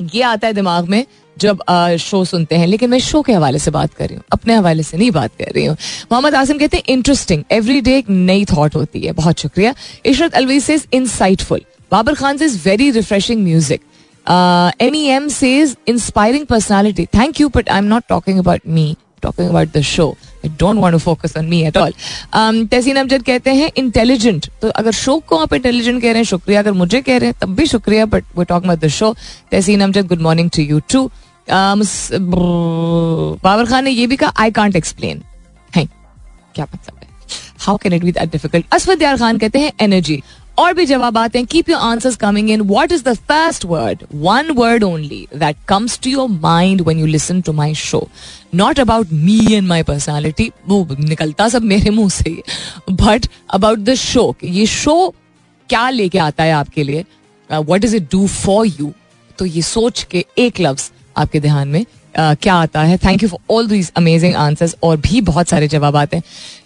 [0.00, 1.04] ये आता है दिमाग में
[1.36, 4.24] जब आ, शो सुनते हैं। लेकिन मैं शो के हवाले से बात कर रही हूँ
[4.32, 5.76] अपने हवाले से नहीं बात कर रही हूँ।
[6.12, 9.74] मोहम्मद आसिम कहते हैं इंटरेस्टिंग एवरी डे एक नई थॉट होती है। बहुत शुक्रिया।
[10.06, 13.80] इशरत अलवी से इनसाइटफुल बाबर खान से very refreshing music
[14.82, 18.94] M E M says inspiring personality thank you but I am not talking about me
[19.22, 21.92] talking about the show I don't want to focus on me at all
[22.34, 26.60] Tehseen Amjad कहते हैं intelligent तो अगर show को आप intelligent कह रहे हैं, शुक्रिया।
[26.60, 29.14] अगर मुझे कह रहे हैं, तब भी शुक्रिया बट वो talk about the show
[29.52, 31.10] Tehseen Amjad good morning to you to
[33.42, 35.22] Babar Khan ने ये भी कहा आई कांट एक्सप्लेन
[35.76, 35.84] है
[36.54, 37.08] क्या मतलब है?
[37.58, 40.22] How can it be that difficult Asfandyar Khan कहते हैं एनर्जी
[40.58, 44.02] और भी जवाब आते हैं keep your answers coming in what is the first word
[44.14, 48.08] one word only that comes to your mind when you listen to my show
[48.54, 52.42] not about me and my personality वो निकलता सब मेरे मुँह से
[52.90, 55.14] बट अबाउट द शो ये show
[55.68, 57.04] क्या लेके आता है आपके लिए?
[57.50, 58.92] What is it do for you
[59.38, 62.96] तो ये सोच के एक लफ्ज आपके ध्यान में Uh, क्या आता है?
[62.96, 66.22] Thank you for all these amazing answers और भी बहुत सारे जवाब आते हैं।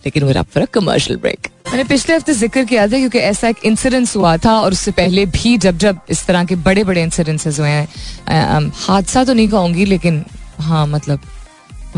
[0.07, 3.57] लेकिन वो फॉर अ कमर्शियल ब्रेक मैंने पिछले हफ़्ते ज़िक्र किया था क्योंकि ऐसा एक
[3.65, 7.61] इंसिडेंस हुआ था और उससे पहले भी जब जब इस तरह के बड़े बड़े इंसिडेंसेस
[7.61, 10.25] हुए हैं हादसा तो नहीं कहूँगी लेकिन
[10.59, 11.21] हाँ मतलब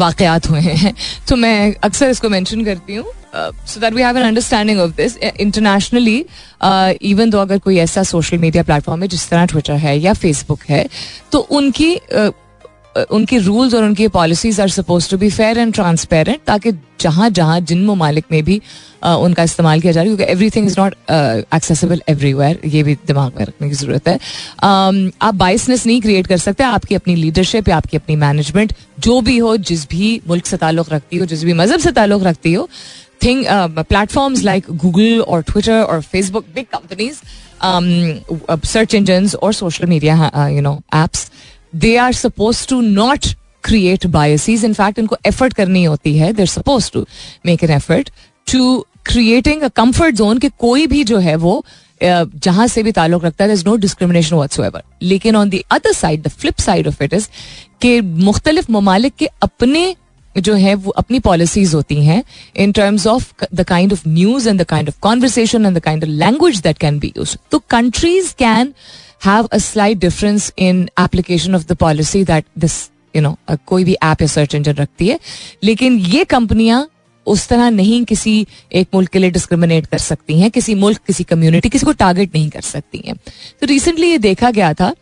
[0.00, 0.94] वाकयात हुए हैं।
[1.28, 5.16] तो मैं अक्सर इसको मेंशन करती हूँ so that we have an understanding of this
[5.16, 6.18] internationally
[7.10, 10.62] even though अगर कोई ऐसा सोशल मीडिया प्लेटफॉर्म है जिस तरह ट्विटर है या फेसबुक
[10.68, 10.86] है
[11.32, 12.30] तो उनकी uh,
[12.96, 17.60] उनके रूल्स और उनकी policies are suppose to be fair and transparent ताकि जहाँ जहाँ
[17.60, 18.60] जिन ममालिक में भी
[19.04, 20.94] आ, उनका इस्तेमाल किया जा रहा है क्योंकि everything is not
[21.54, 26.26] accessible everywhere ये भी दिमाग में रखने की ज़रूरत है। um, आप बाइसनेस नहीं क्रिएट
[26.26, 30.46] कर सकते आपकी अपनी लीडरशिप या आपकी अपनी मैनेजमेंट जो भी हो जिस भी मुल्क
[30.46, 32.68] से ताल्लुक रखती हो जिस भी मज़हब से ताल्लुक रखती हो
[33.24, 37.20] थिंग प्लेटफॉर्म्स लाइक गूगल और ट्विटर और Facebook big companies
[38.66, 41.30] search engine और social media you know apps
[41.72, 43.26] they are suppose to not
[43.64, 46.32] create biases in fact इनको एफर्ट करनी होती है.
[46.32, 47.06] There suppose to
[47.46, 48.10] make an effort
[48.46, 51.64] to creating a comfort zone कि कोई भी जो है वो
[52.02, 54.60] जहाँ से भी ताल्लुक रखता है इज़ नो डिस्क्रिमिनेशन वट्स
[55.02, 57.28] लेकिन on the other side the flip side of it is
[57.80, 59.94] के मुख्तलिफ़ ममालिक के अपने
[60.36, 62.22] जो है वो अपनी पॉलिसीज़ होती हैं
[62.56, 66.04] in terms of the kind of news and the kind of conversation and the kind
[66.04, 68.72] of language that can be use तो countries can
[69.24, 72.78] have a slight difference in application of the policy that this
[73.16, 75.18] you know कोई भी app या search engine रखती है।
[75.62, 76.88] लेकिन ये कंपनियाँ
[77.26, 81.24] उस तरह नहीं किसी एक मुल्क के लिए डिस्क्रिमिनेट कर सकती हैं, किसी मुल्क, किसी
[81.24, 83.14] कम्युनिटी किसी को टारगेट नहीं कर सकती हैं।
[83.60, 84.94] तो रिसेंटली ये देखा गया था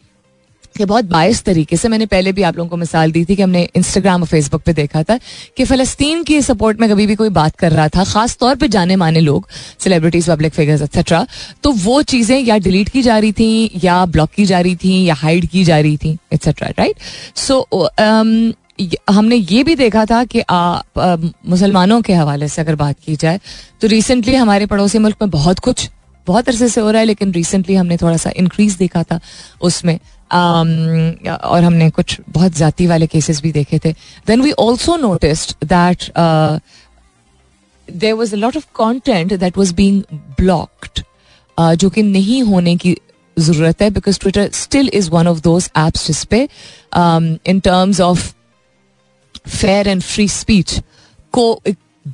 [0.79, 3.43] कि बहुत बायस तरीके से मैंने पहले भी आप लोगों को मिसाल दी थी कि
[3.43, 5.19] हमने इंस्टाग्राम और फेसबुक पे देखा था
[5.57, 8.69] कि फ़लस्तीन की सपोर्ट में कभी भी कोई बात कर रहा था खास तौर पे
[8.69, 9.49] जाने माने लोग
[9.81, 11.27] सेलिब्रिटीज पब्लिक फिगर्स एक्सेट्रा
[11.63, 15.03] तो वो चीज़ें या डिलीट की जा रही थी या ब्लॉक की जा रही थी
[15.05, 16.97] या हाइड की जा रही थी एक्सेट्रा राइट
[17.37, 17.61] सो
[19.11, 20.43] हमने ये भी देखा था कि
[21.51, 23.41] मुसलमानों के हवाले से अगर बात की जाए
[23.81, 25.89] तो रिसेंटली हमारे पड़ोसी मुल्क में बहुत कुछ
[26.27, 29.21] बहुत अरसे से हो रहा है लेकिन रिसेंटली हमने थोड़ा सा इंक्रीज देखा था
[29.63, 33.93] उसमें। um, और हमने कुछ बहुत जाति वाले केसेस भी देखे थे.
[34.27, 36.11] Then we also noticed that
[37.89, 40.03] there was a lot of content that was being
[40.39, 41.03] blocked
[41.59, 42.97] जो कि नहीं होने की
[43.37, 46.43] ज़रूरत है because Twitter still is one of those apps जिसपे
[46.95, 48.33] in terms of
[49.49, 50.81] fair and free speech
[51.35, 51.61] को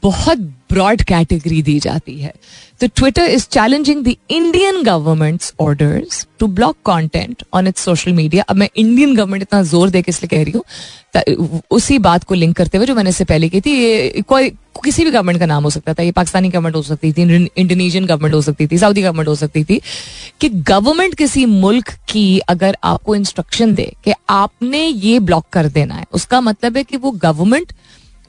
[0.02, 0.38] बहुत
[0.70, 2.32] ब्रॉड कैटेगरी दी जाती है
[2.80, 8.44] तो Twitter is challenging the Indian government's orders to block content on its social media
[8.44, 10.64] अब मैं Indian government इतना ज़ोर दे के इसलिए कह रही हूँ
[11.70, 14.50] उसी बात को लिंक करते हुए जो मैंने इससे पहले की थी, ये कोई,
[14.84, 17.22] किसी भी गवर्नमेंट का नाम हो सकता था, ये पाकिस्तानी गवर्नमेंट हो सकती थी
[17.56, 19.80] इंडोनेशियन गवर्नमेंट हो सकती थी सऊदी गवर्नमेंट हो सकती थी,
[20.40, 25.94] कि गवर्नमेंट किसी मुल्क की अगर आपको इंस्ट्रक्शन दे कि आपने ये ब्लॉक कर देना
[25.94, 27.72] है, उसका मतलब है कि वो गवर्नमेंट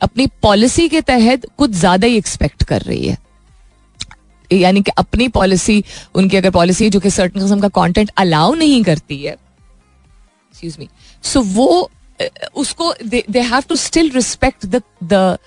[0.02, 3.18] अपनी पॉलिसी के तहत कुछ ज़्यादा ही एक्सपेक्ट कर रही है।
[4.52, 5.84] यानी कि अपनी पॉलिसी
[6.16, 10.88] उनकी अगर पॉलिसी जो कि सर्टन किस्म का कंटेंट अलाउ नहीं करती है एक्सक्यूज मी
[11.24, 11.90] सो वो
[12.56, 15.38] उसको they have to still respect the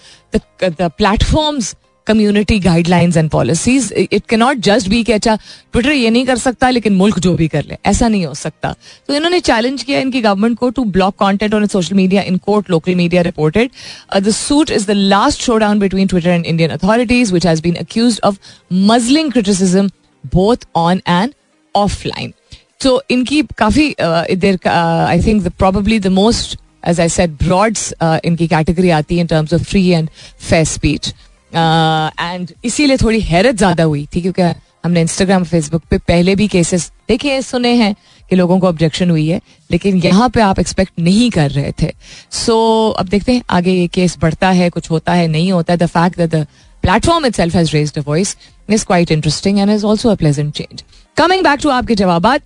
[0.98, 1.74] platform's
[2.08, 5.36] community guidelines and policies it के नॉट जस्ट बी कि अच्छा
[5.72, 8.74] ट्विटर ये नहीं कर सकता, लेकिन मुल्क जो भी कर ले, ऐसा नहीं हो सकता।
[9.08, 12.70] तो इन्होंने चैलेंज किया इनकी गवर्नमेंट को to block content on social media in court
[12.70, 13.70] local media reported
[14.16, 17.74] the suit is the last show down between Twitter and Indian authorities which has been
[17.76, 18.38] accused of
[18.72, 19.88] muzzling criticism
[20.34, 21.34] both on and
[21.74, 22.32] offline
[22.80, 28.90] तो इनकी काफ़ी there I think probably the most as I said broads इनकी category
[28.90, 30.08] आती है in terms of free and
[30.40, 31.12] fair speech
[31.52, 34.42] and इसीलिए थोड़ी हैरत ज़्यादा हुई थी क्योंकि
[34.84, 37.94] हमने इंस्टाग्राम फेसबुक पे पहले भी केसेस देखे हैं सुने हैं
[38.30, 41.92] कि लोगों को ऑब्जेक्शन हुई है लेकिन यहाँ पे आप एक्सपेक्ट नहीं कर रहे थे।
[42.32, 42.54] सो
[42.92, 45.78] so, अब देखते हैं आगे ये केस बढ़ता है कुछ होता है नहीं होता है।
[45.78, 46.46] The fact the
[46.82, 48.36] platform itself has raised a voice
[48.70, 50.84] is quite interesting and is also a pleasant change
[51.16, 52.36] coming back to आपके जवाब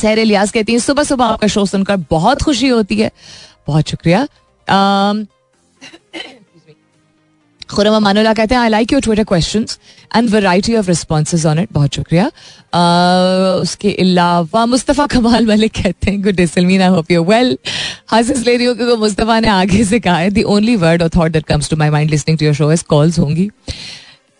[0.00, 3.10] सहर लियाज कहती हैं सुबह सुबह आपका शो सुनकर बहुत खुशी होती है।
[3.66, 4.26] बहुत शुक्रिया।
[4.68, 5.26] Um,
[7.72, 9.66] खुरम अमानुल्ला कहते हैं I like your Twitter question
[10.16, 12.26] and variety of responses on it बहुत शुक्रिया
[13.62, 17.56] उसके अलावा मुस्तफ़ा कमाल मलिक कहते हैं good day I hope you well
[18.12, 21.10] हंस इसलिए रही हूँ क्योंकि मुस्तफ़ा ने आगे से कहा है दी ओनली वर्ड और
[21.16, 23.50] thought that comes to my mind listening to your show is calls होंगी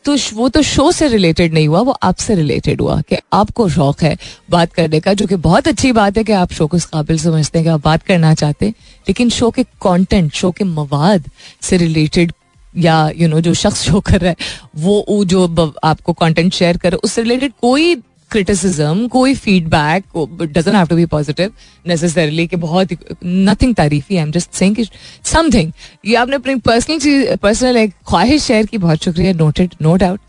[0.04, 4.02] तो वो तो शो से रिलेटेड नहीं हुआ, वो आपसे रिलेटेड हुआ कि आपको शौक
[4.02, 4.16] है
[4.50, 7.18] बात करने का, जो कि बहुत अच्छी बात है कि आप शो को इस काबिल
[7.18, 8.74] समझते हैं कि आप बात करना चाहते हैं,
[9.08, 11.30] लेकिन शो के कंटेंट शो के मवाद
[11.62, 12.32] से रिलेटेड
[12.74, 14.36] या यू नो जो शख्स शो कर रहा है,
[14.76, 17.94] वो जो आपको कंटेंट शेयर कर उससे रिलेटेड कोई
[18.30, 20.04] क्रिटिसिज्म कोई feedback
[20.52, 21.50] doesn't have to be positive
[21.86, 22.92] necessarily कि बहुत
[23.24, 24.76] nothing तारीफी I am just saying
[25.24, 25.72] something
[26.06, 30.20] ये आपने अपनी पर्सनल चीज़ पर्सनल एक ख्वाहिश शेयर की, बहुत शुक्रिया नोटेड नो डाउट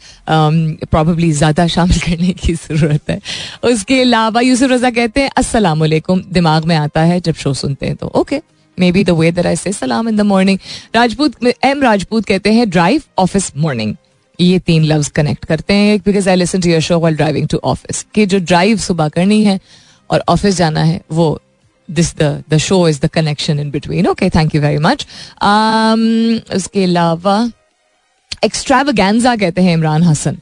[0.86, 3.20] प्रॉबली ज़्यादा शामिल करने की ज़रूरत है।
[3.72, 7.96] उसके अलावा, यूसुफ रजा कहते हैं अस्सलाम दिमाग में आता है जब शो सुनते हैं
[7.96, 8.42] तो। Okay
[8.92, 10.60] maybe the way that I say सलाम in the morning
[10.96, 13.96] Rajput M Rajput कहते हैं ड्राइव ऑफ़िस मॉर्निंग
[14.40, 17.60] ये तीन लफ्ज कनेक्ट करते हैं because I listen to your show while driving to
[17.64, 19.60] office कि जो ड्राइव सुबह करनी है
[20.10, 21.40] और ऑफ़िस जाना है, वो
[21.90, 25.06] this the the show is the connection in between okay thank you very much
[26.56, 27.38] उसके अलावा
[28.46, 30.38] एक्स्ट्रावगैंजा कहते हैं इमरान हसन।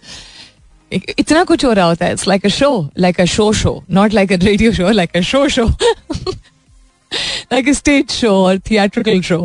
[1.19, 4.13] इतना कुछ हो रहा होता है it's like a show like a show show not
[4.13, 5.67] like a radio show like a show show
[7.51, 9.37] like stage show और थिएट्रिकल शो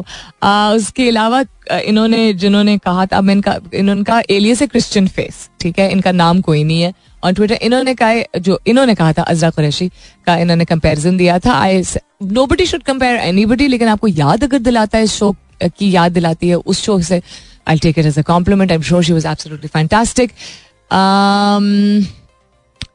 [0.77, 1.43] उसके अलावा
[1.79, 5.91] इन्होंने जिन्होंने कहा था अब इनका इनका एलियस है क्रिश्चियन फेस ठीक है?
[5.93, 6.93] इनका नाम कोई नहीं है।
[7.25, 9.89] ऑन ट्विटर इन्होंने कहा जो इन्होंने कहा था अजरा कुरैशी
[10.27, 11.83] का इन्होंने कंपैरिजन दिया था। I
[12.47, 16.49] nobody should compare any लेकिन आपको याद अगर दिलाता है इस शो की याद दिलाती
[16.49, 17.21] है उस शो से
[17.69, 20.33] I take it as a compliment I am sure she was absolutely fantastic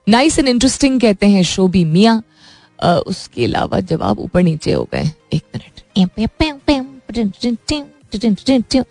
[0.09, 2.21] nice and interesting कहते हैं शो शोबी मियाँ।
[2.83, 5.69] उसके अलावा जब आप ऊपर नीचे हो गए एक मिनट।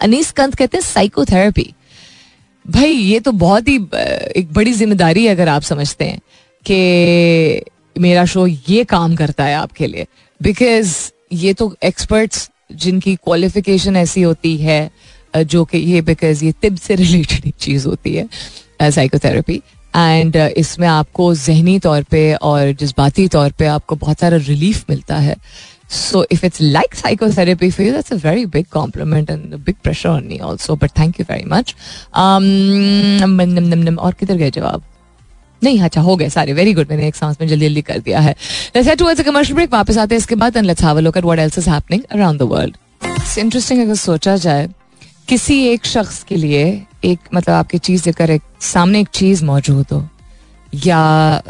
[0.01, 1.75] अनीस कंत कहते हैं साइकोथेरेपी
[2.67, 3.77] भाई ये तो बहुत ही
[4.37, 6.21] एक बड़ी ज़िम्मेदारी है अगर आप समझते हैं
[6.67, 7.63] कि
[8.01, 10.07] मेरा शो ये काम करता है आपके लिए।
[10.41, 10.95] बिकॉज़
[11.33, 14.91] ये तो एक्सपर्ट्स जिनकी क्वालिफिकेशन ऐसी होती है
[15.37, 18.29] जो कि ये बिकॉज़ ये तिब से रिलेटेड एक चीज़ होती है
[18.91, 19.63] साइकोथेरेपी
[19.97, 24.85] एंड uh, इसमें आपको जहनी तौर पे और जज्बाती तौर पे आपको बहुत सारा रिलीफ
[24.91, 25.37] मिलता है।
[25.91, 30.09] So if it's like psychotherapy for you that's a very big compliment and big pressure
[30.09, 31.75] on me also but thank you very much
[33.99, 34.83] और किधर गए जवाब?
[35.63, 38.21] नहीं अच्छा हो गए सारे। वेरी गुड मैंने एक सांस में जल्दी जल्दी कर दिया
[38.21, 38.35] है।
[38.77, 41.59] कमर्शियल ब्रेक वापस आते हैं इसके बाद and let's have a look at what else
[41.59, 42.77] is happening around the world
[43.39, 44.69] interesting अगर सोचा जाए
[45.29, 46.65] किसी एक शख्स के लिए
[47.05, 50.09] एक मतलब आपकी चीज़ लेकर एक, सामने एक चीज़ मौजूद हो,
[50.75, 51.43] या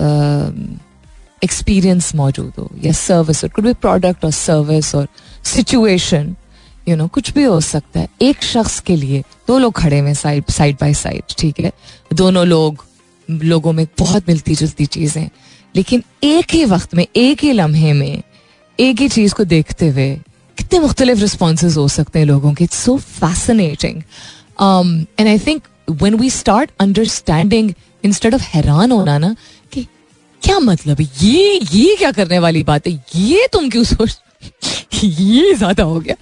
[1.44, 5.08] एक्सपीरियंस मौजूद हो, या सर्विस कुड भी प्रोडक्ट और सर्विस और
[5.44, 6.34] सिचुएशन
[6.88, 10.14] यू नो कुछ भी हो सकता है। एक शख्स के लिए दो लोग खड़े हुए
[10.14, 11.72] साइड साइड बाय साइड ठीक है?
[12.12, 12.84] दोनों लोग,
[13.28, 15.28] लोगों में बहुत मिलती जुलती चीज़ें,
[15.74, 18.22] लेकिन एक ही वक्त में, एक ही लम्हे में,
[18.78, 20.18] एक ही चीज़ को देखते हुए
[20.60, 24.02] कितने मुख्तलिफ़ रिस्पॉन्स हो सकते हैं लोगों के। It's so fascinating
[25.18, 25.62] and I think
[26.02, 27.72] when we start understanding
[28.04, 29.34] instead of हैरान होना ना,
[29.72, 29.86] कि
[30.42, 32.92] क्या मतलब ये ये क्या करने वाली बात है?
[33.14, 34.18] ये तुम क्यों सोच,
[35.04, 36.14] ये ज़्यादा हो गया।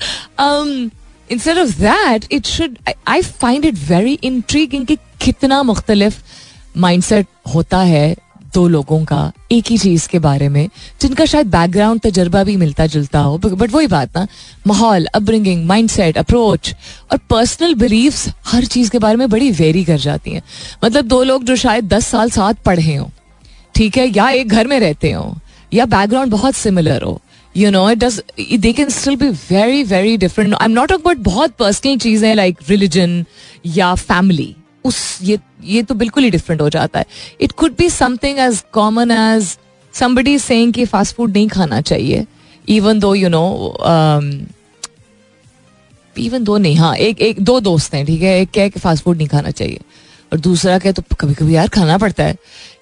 [1.30, 6.16] Instead of that it should I find it very intriguing कि कितना मुख्तलिफ़
[6.76, 8.16] माइंडसेट होता है
[8.54, 9.20] दो लोगों का
[9.52, 10.68] एक ही चीज़ के बारे में,
[11.00, 14.26] जिनका शायद बैकग्राउंड तजर्बा भी मिलता जुलता हो बट वही बात ना,
[14.66, 16.74] माहौल अपब्रिंगिंग माइंडसेट अप्रोच
[17.12, 20.42] और पर्सनल बिलीव्स हर चीज़ के बारे में बड़ी वेरी कर जाती हैं।
[20.84, 23.08] मतलब दो लोग जो शायद दस साल साथ पढ़े हों,
[23.74, 25.34] ठीक है, या एक घर में रहते हो,
[25.72, 27.20] या बैकग्राउंड बहुत सिमिलर हो
[27.54, 28.22] you know it does
[28.60, 32.58] they can still be very very different I am not about बहुत पर्सनल चीज़ें लाइक
[32.68, 33.24] रिलीजन
[33.66, 34.54] या फैमिली
[34.88, 37.06] उस, ये ये तो बिल्कुल ही डिफरेंट हो जाता है।
[37.40, 39.56] It could be something as common as
[39.94, 42.26] somebody saying कि फास्ट फ़ूड नहीं खाना चाहिए
[42.68, 43.44] even though you know
[46.16, 49.04] even though नहीं हाँ एक एक, दो दोस्त हैं, ठीक है, एक कह कि फास्ट
[49.04, 49.80] फ़ूड नहीं खाना चाहिए,
[50.32, 52.36] और दूसरा कह तो कभी कभी यार खाना पड़ता है।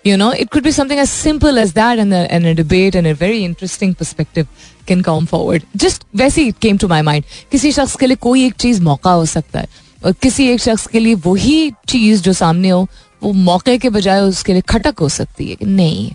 [0.06, 3.12] You know it could be something as simple as that and an debate and a
[3.20, 4.46] very interesting perspective
[4.88, 8.46] can come forward just वैसे ही केम टू माई माइंड किसी शख्स के लिए कोई
[8.46, 9.68] एक चीज़ मौका हो सकता है।
[10.06, 12.86] और किसी एक शख्स के लिए वही चीज़ जो सामने हो
[13.22, 16.10] वो मौके के बजाय उसके लिए खटक हो सकती है नहीं।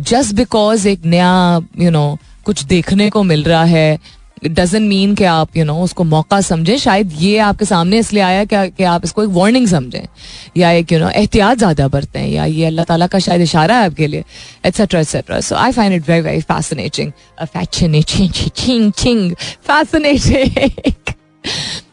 [0.00, 3.98] जस्ट बिकॉज़ एक नया यू you नो know, कुछ देखने को मिल रहा है
[4.44, 7.98] डजेंट मीन कि आप यू you नो know, उसको मौका समझें। शायद ये आपके सामने
[7.98, 10.06] इसलिए आया क्या कि आप इसको एक वार्निंग समझें
[10.56, 13.86] या एक यू नो एहतियात ज़्यादा बरतें या ये अल्लाह ताला का शायद इशारा है
[13.86, 14.24] आपके लिए
[14.66, 17.12] etcetera etcetera so I find it very very fascinating
[19.66, 20.94] fascinating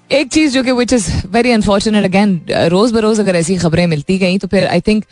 [0.10, 2.40] एक चीज़ जो कि which is very unfortunate again
[2.70, 5.06] रोज बरोज अगर ऐसी खबरें मिलती गई तो फिर I think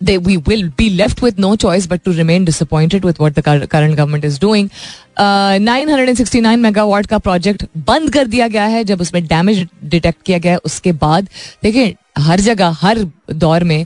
[0.00, 3.42] they we will be left with no choice but to remain disappointed with what the
[3.42, 4.70] current government is doing.
[5.16, 10.38] Uh, 969 megawatt का प्रोजेक्ट बंद कर दिया गया है जब उसमें डैमेज डिटेक्ट किया
[10.38, 11.28] गया है उसके बाद
[11.62, 12.98] देखिए हर जगह हर
[13.34, 13.84] दौर में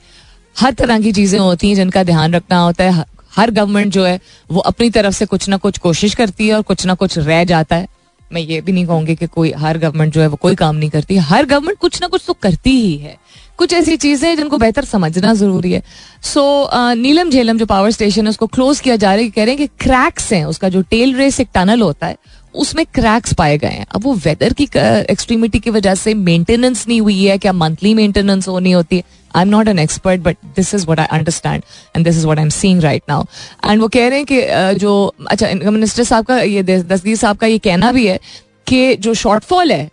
[0.57, 3.05] हर तरह की चीज़ें होती हैं जिनका ध्यान रखना होता है
[3.37, 4.19] हर गवर्नमेंट जो है
[4.51, 7.45] वो अपनी तरफ़ से कुछ ना कुछ कोशिश करती है और कुछ ना कुछ रह
[7.45, 7.89] जाता है
[8.31, 10.91] मैं ये भी नहीं कहूँगी कि कोई हर गवर्नमेंट जो है वो कोई काम नहीं
[10.91, 13.17] करती। हर गवर्नमेंट कुछ ना कुछ तो करती ही है।
[13.59, 15.83] कुछ ऐसी चीज़ें हैं जिनको बेहतर समझना ज़रूरी है।
[16.23, 19.45] सो so, नीलम झेलम जो पावर स्टेशन है उसको क्लोज किया जा रहा है कह
[19.45, 22.17] रहे हैं कि क्रैक्स हैं उसका जो टेल रेस एक टनल होता है
[22.55, 27.01] उसमें क्रैक्स पाए गए हैं। अब वो वेदर की एक्सट्रीमिटी की वजह से मेंटेनेंस नहीं
[27.01, 29.03] हुई है क्या मंथली मेंटेनेंस होनी होती है?
[29.37, 31.63] I am not an expert but this is what I understand
[31.97, 33.25] and this is what I am seeing right now
[33.65, 34.93] and वो कह रहे हैं कि जो
[35.27, 38.19] अच्छा इनकम मिनिस्टर साहब का ये दसदीर साहब का ये कहना भी है
[38.67, 39.91] कि जो शॉर्टफॉल है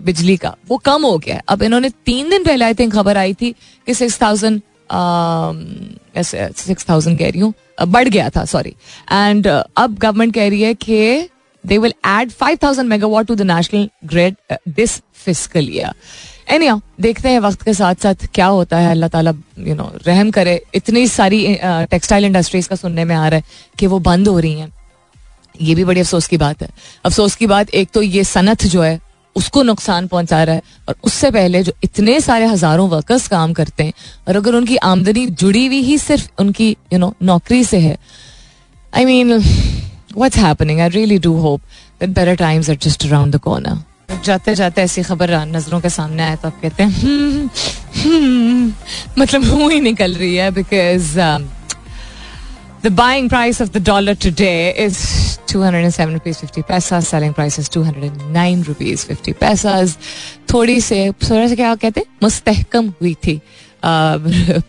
[0.00, 3.34] बिजली का, वो कम हो गया अब इन्होंने तीन दिन पहले आई थिंक खबर आई
[3.34, 3.54] थी
[3.86, 4.60] कि सिक्स थाउज़ेंड
[6.56, 7.52] सिक्स थाउज़ेंड कह रही हूँ
[7.88, 8.74] बढ़ गया था सॉरी
[9.12, 11.28] एंड अब गवर्नमेंट कह रही है कि
[11.64, 14.36] they will add five thousand megawatt to the national grid
[14.70, 15.92] this physical year
[16.50, 19.32] any देखते हैं वक्त के साथ साथ क्या होता है। अल्लाह ताला
[19.66, 21.42] यू नो रहम करे। इतनी सारी
[21.90, 24.72] टेक्सटाइल इंडस्ट्रीज़ का सुनने में आ रहा है कि वो बंद हो रही हैं।
[25.54, 26.68] ये भी बड़ी अफसोस की बात है।
[27.04, 28.98] अफसोस की बात, एक तो ये सनत जो है,
[29.36, 33.84] उसको नुकसान पहुँचा रहा है और उससे पहले जो इतने सारे हज़ारों वर्कर्स काम करते
[33.84, 33.92] हैं
[34.28, 37.96] और अगर उनकी आमदनी जुड़ी हुई ही सिर्फ़ उनकी यू नो नौकरी से है
[38.92, 41.60] I mean what's happening I really do hope
[42.00, 43.78] that better times are just around the corner
[44.18, 47.48] जाते जाते ऐसी खबर नज़रों के सामने आए तो आप कहते हैं हम्म,
[48.02, 48.72] हम्म,
[49.18, 51.18] मतलब मुँह ही निकल रही है because
[52.82, 57.02] The buying price of the dollar today is 207 rupees 50 paisa.
[57.02, 59.96] Selling price is 209 rupees 50 paisas.
[60.52, 63.40] थोड़ी से थोड़ा से क्या कहते हैं मुस्तहकम हुई थी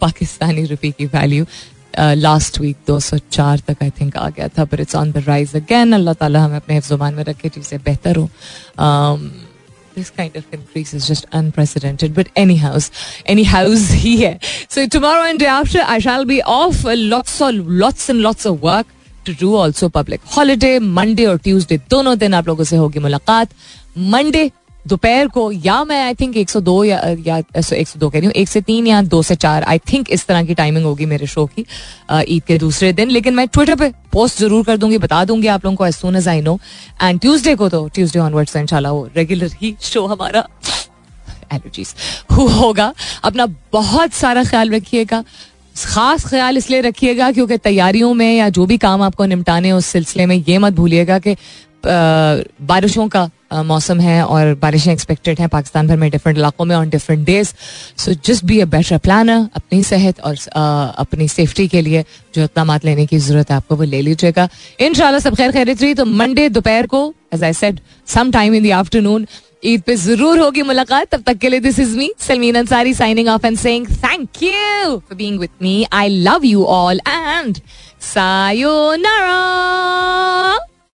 [0.02, 1.46] पाकिस्तानी रुपये की वैल्यू
[2.00, 5.94] लास्ट वीक 204 तक आई थिंक आ गया था but it's on the rise again
[5.94, 8.30] Allah ताला हमें अपने ज़ुबान में रखे चीज़ें बेहतर हो
[9.96, 12.14] this kind of increase is just unprecedented.
[12.14, 12.80] But anyhow,
[13.26, 14.40] anyhows, here.
[14.70, 16.84] So tomorrow and day after, I shall be off.
[16.86, 18.88] Lots of lots and lots of work
[19.26, 19.54] to do.
[19.56, 20.80] Also public holiday.
[20.80, 23.50] Monday or Tuesday दोनों दिन आप लोगों से होगी मुलाकात.
[24.16, 24.50] Monday
[24.86, 28.62] दोपहर को, या मैं आई थिंक 102 या या 102 कह रही हूँ, एक से
[28.62, 31.66] तीन या दो से चार। आई थिंक इस तरह की टाइमिंग होगी मेरे शो की
[32.12, 35.66] ईद के दूसरे दिन। लेकिन मैं ट्विटर पे पोस्ट ज़रूर कर दूँगी, बता दूँगी आप
[35.66, 36.60] लोगों को as soon as I know
[37.02, 40.48] and Tuesday को तो ट्यूसडे ऑनवर्ड्स इंशाल्लाह वो रेगुलर ही शो हमारा।
[41.54, 41.94] एलर्जीज
[42.32, 42.94] होगा?
[43.24, 45.24] अपना बहुत सारा ख्याल रखिएगा।
[45.78, 50.26] खास ख्याल इसलिए रखिएगा क्योंकि तैयारियों में या जो भी काम आपको निपटाने उस सिलसिले
[50.26, 51.36] में ये मत भूलिएगा कि
[51.86, 53.30] बारिशों का
[53.66, 57.54] मौसम है और बारिशें एक्सपेक्टेड हैं पाकिस्तान भर में डिफरेंट इलाकों में on different days
[57.98, 62.04] so just be a better planner अपनी सेहत और अपनी सेफ्टी के लिए
[62.36, 64.48] जो इकदाम लेने की ज़रूरत है आपको वो ले लीजिएगा।
[64.80, 68.64] इन सब खैर खैरित रही तो मंडे दोपहर को as I said some time in
[68.64, 69.28] the afternoon
[69.66, 73.28] Eid पे ज़रूर होगी मुलाकात। तब तक के लिए this is me Salmeen Ansari signing
[73.30, 77.58] off and saying thank you for being with me I love you all and
[78.14, 79.40] sayonara